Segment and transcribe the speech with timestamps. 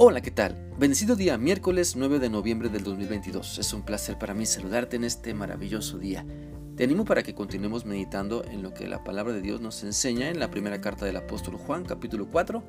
[0.00, 0.54] Hola, ¿qué tal?
[0.78, 3.58] Bendecido día, miércoles 9 de noviembre del 2022.
[3.58, 6.24] Es un placer para mí saludarte en este maravilloso día.
[6.76, 10.28] Te animo para que continuemos meditando en lo que la palabra de Dios nos enseña
[10.28, 12.62] en la primera carta del apóstol Juan, capítulo 4.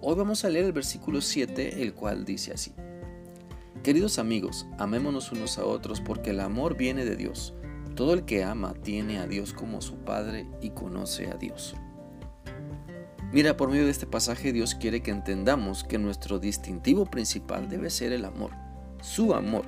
[0.00, 2.72] Hoy vamos a leer el versículo 7, el cual dice así.
[3.82, 7.52] Queridos amigos, amémonos unos a otros porque el amor viene de Dios.
[7.94, 11.76] Todo el que ama tiene a Dios como su Padre y conoce a Dios.
[13.32, 17.88] Mira, por medio de este pasaje Dios quiere que entendamos que nuestro distintivo principal debe
[17.88, 18.50] ser el amor,
[19.02, 19.66] su amor.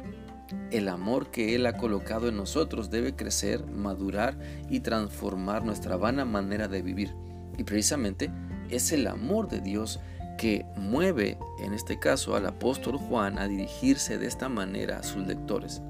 [0.72, 4.36] El amor que Él ha colocado en nosotros debe crecer, madurar
[4.68, 7.14] y transformar nuestra vana manera de vivir.
[7.56, 8.32] Y precisamente
[8.68, 10.00] es el amor de Dios
[10.38, 15.24] que mueve, en este caso, al apóstol Juan a dirigirse de esta manera a sus
[15.24, 15.82] lectores,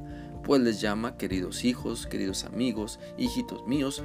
[0.45, 4.02] pues les llama queridos hijos, queridos amigos, hijitos míos,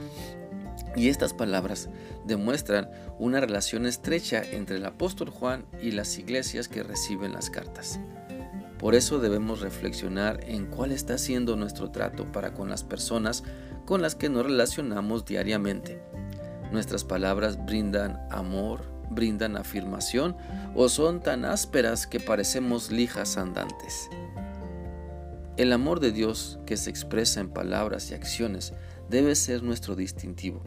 [0.98, 1.90] y estas palabras
[2.26, 8.00] demuestran una relación estrecha entre el apóstol Juan y las iglesias que reciben las cartas.
[8.80, 13.44] Por eso debemos reflexionar en cuál está siendo nuestro trato para con las personas
[13.86, 16.02] con las que nos relacionamos diariamente.
[16.72, 20.36] Nuestras palabras brindan amor, brindan afirmación
[20.76, 24.10] o son tan ásperas que parecemos lijas andantes.
[25.56, 28.74] El amor de Dios que se expresa en palabras y acciones
[29.10, 30.62] debe ser nuestro distintivo.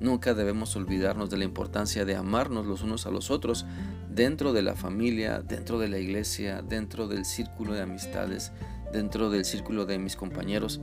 [0.00, 3.64] Nunca debemos olvidarnos de la importancia de amarnos los unos a los otros
[4.10, 8.52] dentro de la familia, dentro de la iglesia, dentro del círculo de amistades,
[8.92, 10.80] dentro del círculo de mis compañeros.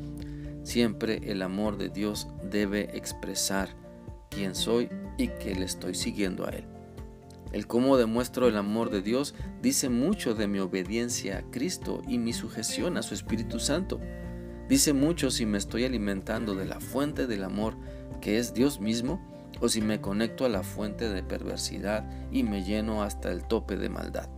[0.64, 3.70] Siempre el amor de Dios debe expresar
[4.30, 6.66] quién soy y que le estoy siguiendo a Él.
[7.52, 12.18] El cómo demuestro el amor de Dios dice mucho de mi obediencia a Cristo y
[12.18, 14.00] mi sujeción a su Espíritu Santo.
[14.72, 17.76] Dice mucho si me estoy alimentando de la fuente del amor
[18.22, 19.20] que es Dios mismo,
[19.60, 23.76] o si me conecto a la fuente de perversidad y me lleno hasta el tope
[23.76, 24.30] de maldad.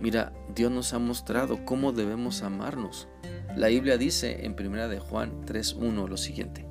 [0.00, 3.06] Mira, Dios nos ha mostrado cómo debemos amarnos.
[3.54, 6.66] La Biblia dice en 1 de Juan 3:1 lo siguiente: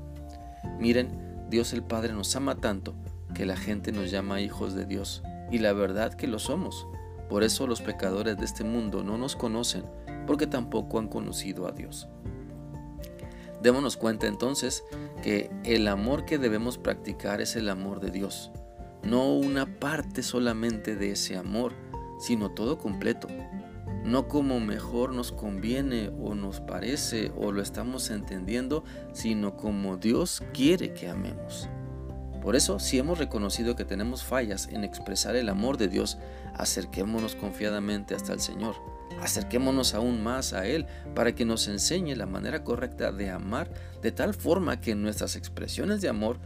[0.80, 2.96] Miren, Dios el Padre nos ama tanto
[3.36, 5.22] que la gente nos llama hijos de Dios,
[5.52, 6.88] y la verdad que lo somos.
[7.30, 9.84] Por eso los pecadores de este mundo no nos conocen,
[10.26, 12.10] porque tampoco han conocido a Dios.
[13.64, 14.84] Démonos cuenta entonces
[15.24, 18.52] que el amor que debemos practicar es el amor de Dios,
[19.04, 21.74] no una parte solamente de ese amor,
[22.20, 23.30] sino todo completo,
[24.04, 30.44] no como mejor nos conviene o nos parece o lo estamos entendiendo, sino como Dios
[30.54, 31.70] quiere que amemos.
[32.44, 36.20] Por eso, si hemos reconocido que tenemos fallas en expresar el amor de Dios,
[36.54, 38.76] acerquémonos confiadamente hasta el Señor
[39.22, 43.72] Acerquémonos aún más a Él para que nos enseñe la manera correcta de amar
[44.02, 46.40] de tal forma que nuestras expresiones de amor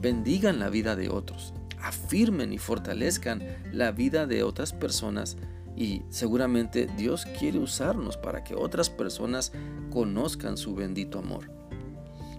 [0.00, 5.36] bendigan la vida de otros, afirmen y fortalezcan la vida de otras personas
[5.76, 9.52] y seguramente Dios quiere usarnos para que otras personas
[9.90, 11.50] conozcan su bendito amor.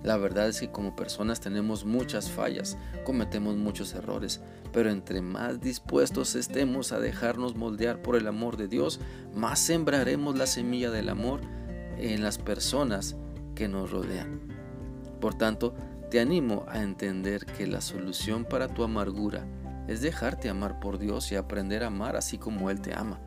[0.06, 4.40] La verdad es que como personas tenemos muchas fallas, cometemos muchos errores,
[4.72, 9.00] pero entre más dispuestos estemos a dejarnos moldear por el amor de Dios,
[9.34, 11.42] más sembraremos la semilla del amor
[11.98, 13.16] en las personas
[13.56, 14.42] que nos rodean.
[15.20, 15.74] Por tanto,
[16.12, 19.48] te animo a entender que la solución para tu amargura
[19.88, 23.20] es dejarte amar por Dios y aprender a amar así como Él te ama.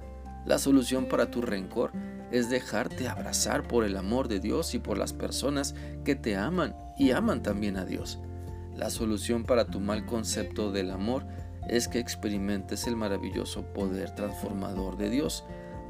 [0.48, 1.92] La solución para tu rencor
[2.32, 5.75] es dejarte abrazar por el amor de Dios y por las personas
[6.06, 8.19] que te aman y aman también a Dios.
[8.75, 11.26] La solución para tu mal concepto del amor
[11.69, 15.44] es que experimentes el maravilloso poder transformador de Dios,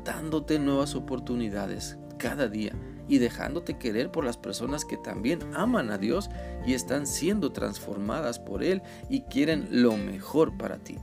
[0.04, 2.72] dándote nuevas oportunidades cada día
[3.06, 6.30] y dejándote querer por las personas que también aman a Dios
[6.66, 10.98] y están siendo transformadas por Él y quieren lo mejor para ti.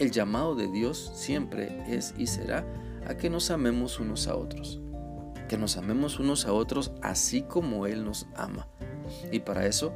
[0.00, 2.64] El llamado de Dios siempre es y será
[3.06, 4.80] a que nos amemos unos a otros,
[5.46, 8.66] que nos amemos unos a otros así como Él nos ama.
[9.30, 9.92] Y para eso,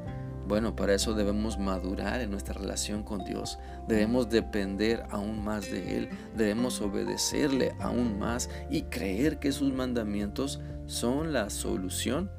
[0.47, 5.96] bueno, para eso debemos madurar en nuestra relación con Dios, debemos depender aún más de
[5.96, 12.31] Él, debemos obedecerle aún más y creer que sus mandamientos son la solución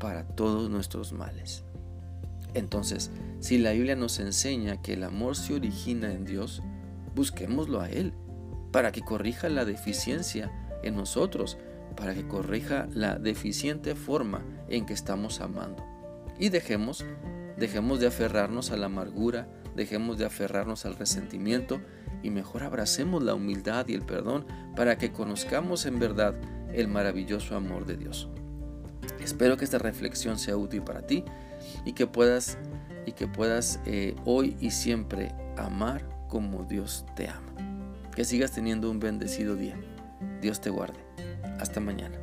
[0.00, 1.62] para todos nuestros males.
[2.54, 6.62] Entonces, si la Biblia nos enseña que el amor se origina en Dios,
[7.14, 8.12] busquémoslo a Él
[8.72, 10.50] para que corrija la deficiencia
[10.82, 11.58] en nosotros,
[11.96, 15.84] para que corrija la deficiente forma en que estamos amando.
[16.38, 17.04] Y dejemos,
[17.56, 21.80] dejemos de aferrarnos a la amargura, dejemos de aferrarnos al resentimiento
[22.22, 26.34] y mejor abracemos la humildad y el perdón para que conozcamos en verdad
[26.72, 28.28] el maravilloso amor de Dios.
[29.20, 31.24] Espero que esta reflexión sea útil para ti
[31.84, 32.58] y que puedas
[33.04, 38.08] y que puedas eh, hoy y siempre amar como Dios te ama.
[38.16, 39.78] Que sigas teniendo un bendecido día.
[40.40, 40.98] Dios te guarde.
[41.60, 42.16] Hasta mañana.